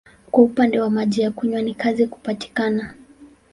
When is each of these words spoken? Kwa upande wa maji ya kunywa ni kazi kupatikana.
Kwa 0.31 0.43
upande 0.43 0.79
wa 0.79 0.89
maji 0.89 1.21
ya 1.21 1.31
kunywa 1.31 1.61
ni 1.61 1.73
kazi 1.75 2.07
kupatikana. 2.07 2.93